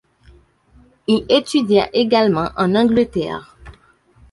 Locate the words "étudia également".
1.29-2.49